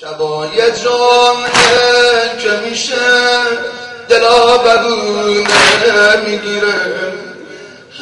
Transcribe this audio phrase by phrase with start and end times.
[0.00, 2.94] شبای جمعه که میشه
[4.08, 5.44] دلا ببونه
[6.26, 6.74] می‌گیره.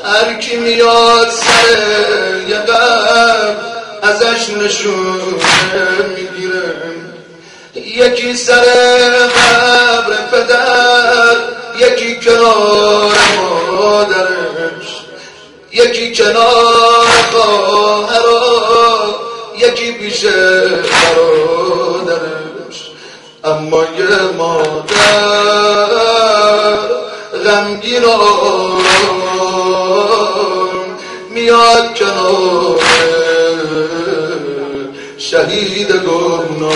[0.04, 3.56] هر کی میاد سر یه قبر
[4.02, 5.22] ازش نشونه
[6.16, 6.74] می‌گیره.
[7.74, 8.64] یکی سر
[9.28, 11.36] قبر پدر
[11.78, 13.12] یکی کنار
[13.70, 15.02] مادرش.
[15.72, 18.22] یکی کنار خواهر
[19.58, 20.24] یکی پیش
[31.34, 32.80] میاد کنار
[35.18, 36.72] شهید گمنام.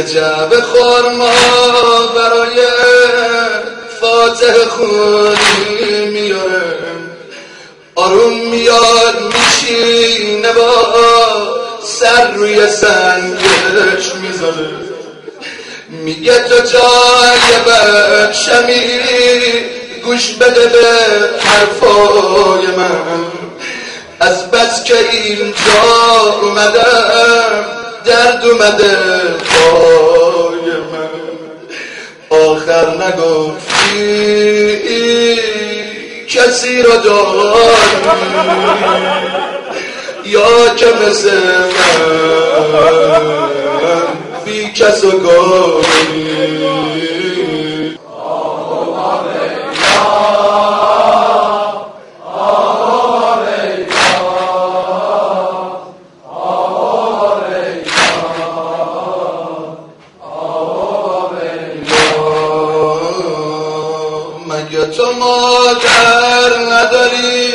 [0.00, 1.30] یه جعبه خورما
[2.16, 2.66] برای
[4.00, 6.78] فاتح خونی میاره
[7.94, 10.86] آروم میاد میشینه با
[11.84, 14.70] سر روی سنگش می‌ذاره.
[15.88, 19.00] میگه تو جای بخشمی
[20.04, 20.86] گوش بده به
[21.44, 23.24] حرفای من.
[24.20, 25.82] از بس که اینجا
[26.42, 28.96] اومدم درد اومده.
[29.50, 31.08] پای من.
[32.30, 33.80] آخر نگفتی
[36.28, 37.60] کسی را داری؟
[40.24, 41.30] یا که مثل
[42.72, 43.20] من.
[44.44, 47.09] بی کس و گاری
[64.70, 67.52] مگه تو مادر نداری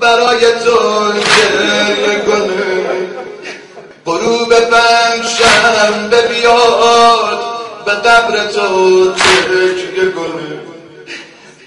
[0.00, 3.08] برای تو گریه کنه
[4.06, 7.38] غروب پنج شنبه بیاد
[7.86, 10.60] به قبر تو تکیه کنه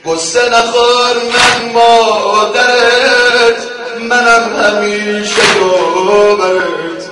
[0.06, 3.58] قصه نخور من مادرت
[4.00, 7.10] منم همیشه دوبرت.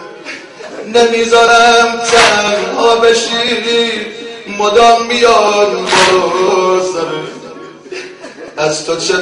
[0.94, 4.15] نمی‌ذارم تنها بشی.
[4.48, 7.36] مدام بیان با سرت
[8.58, 9.14] از تو چه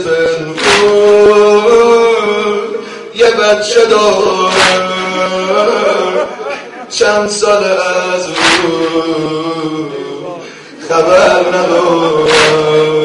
[3.16, 4.94] یه بچه دارم
[6.90, 8.34] چند سال از او؟
[10.90, 13.03] خبر ندارم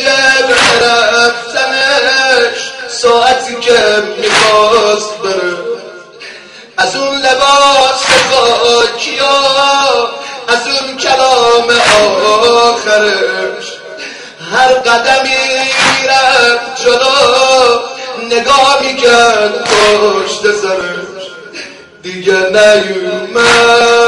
[0.00, 0.50] لحظه عجب
[0.82, 5.56] رفتنش ساعتی که می‌خواست بره.
[6.76, 9.38] از اون لباس خاکیا
[10.48, 11.70] از اون کلام
[12.56, 13.66] آخرش.
[14.52, 15.36] هر قدمی
[16.00, 17.78] می‌رفت جلو
[18.30, 21.28] نگاه می‌کرد پشت سرش.
[22.02, 23.98] دیگه نیومد.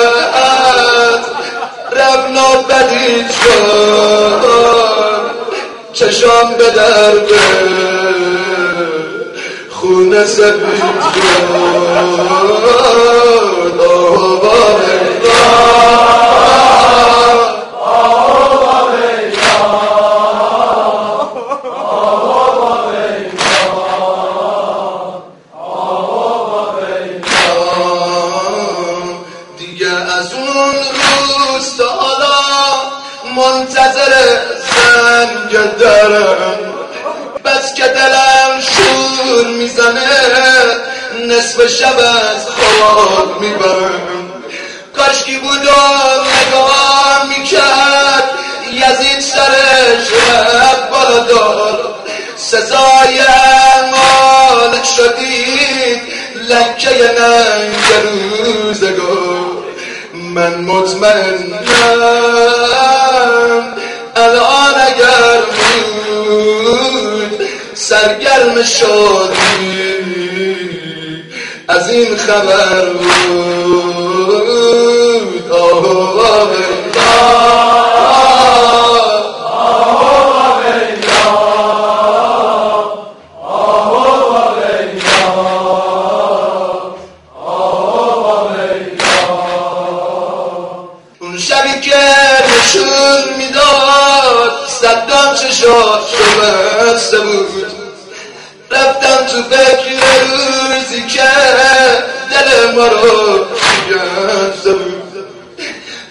[1.92, 4.79] رفنا بدی شد
[5.92, 7.28] چشام به درد
[9.70, 11.80] خونه سفید شد
[13.80, 14.99] آبار
[36.10, 36.58] دارم.
[37.44, 40.00] بس که دلم شور می‌زنه
[41.28, 44.32] نصف شب از خواب می‌برم.
[44.96, 45.70] کاشکی بود و
[46.40, 48.24] نگاه می‌کرد
[48.72, 51.78] یزید سرش رفت بالا
[52.36, 53.20] سزای
[53.90, 56.00] مال شدید
[56.48, 56.90] لکه
[57.20, 59.60] ننگ روزگار.
[60.14, 61.64] من مطمئنم
[64.16, 65.29] الان اگر
[67.90, 68.86] سرگرم شدی.
[71.68, 74.20] از این خبر بود.
[75.50, 76.59] آه
[99.26, 100.00] تو فکر
[100.70, 101.30] روزی که
[102.30, 103.46] دل ما رو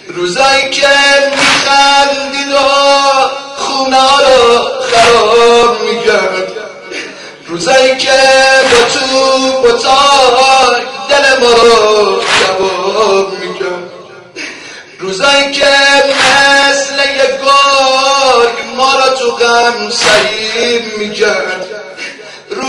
[0.08, 0.88] روزایی که
[1.30, 2.58] میخندید و
[3.56, 6.52] خونه رو خراب می‌کرد.
[7.46, 8.20] روزایی که
[8.72, 9.06] با تو
[9.62, 10.76] با
[11.08, 13.90] دل ما رو کباب می‌کرد.
[14.98, 15.66] روزایی که
[16.68, 21.66] مثل یک گرگ ما را تو غم سعیم می‌کرد.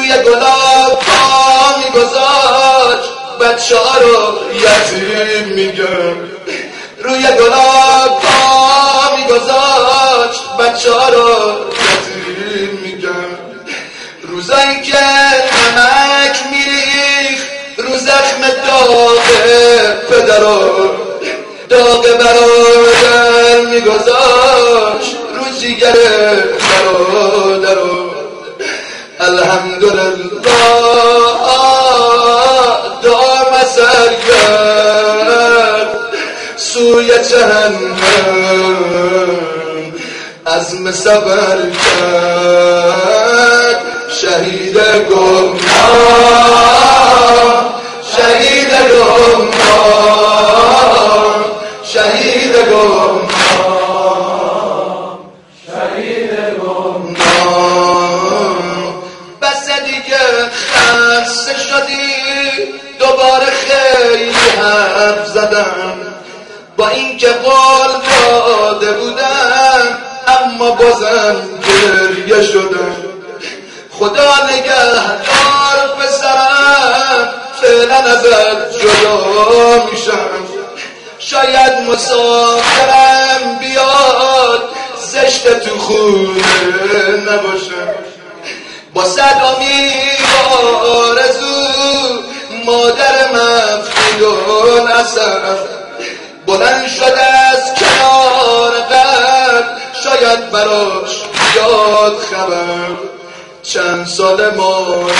[0.01, 3.09] روی گلاب پا میگذاشت.
[3.41, 6.17] بچه ها رو یتیم می‌کرد
[7.03, 10.41] روی گلاب پا میگذاشت.
[10.59, 13.39] بچه ها رو یتیم می‌کرد
[14.23, 14.97] روزایی که
[15.77, 17.39] نمک میریخ
[17.77, 19.19] رو زخم داغ
[20.09, 20.89] پدرو
[21.69, 25.15] داغ برادر میگذاشت.
[25.35, 27.50] رو جیگر برادرو
[29.51, 30.17] الحمدلله
[33.03, 33.53] دام
[34.27, 35.89] کرد
[36.55, 37.85] سوی جهنم
[40.47, 42.31] عزم صبر کرد
[44.21, 44.77] شهید
[45.09, 45.57] گمنام
[48.17, 49.49] شهید گمنام
[51.83, 53.70] شهید گمنام
[71.01, 71.35] بازم
[71.67, 72.95] گریه شدم
[73.91, 80.29] خدا نگهدار پسرم فعلا ازت جدا میشم.
[81.19, 84.69] شاید مسافرم بیاد
[85.11, 86.41] زشت تو خونه
[87.27, 87.95] نباشم.
[88.93, 90.21] با صد امید
[90.83, 91.67] آرزو
[92.65, 95.57] مادر مفتون اصم
[96.47, 97.30] بلند شد از کنار قبل
[100.21, 101.23] شاید براش
[101.55, 102.95] یاد خبر.
[103.63, 105.11] چند سال مادر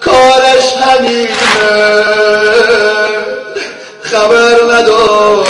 [0.00, 1.28] کارش همینه.
[4.02, 5.44] خبر نداره.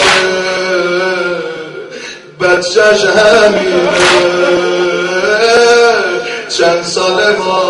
[2.41, 3.89] بچهش همینه.
[6.49, 7.64] چند سال مادر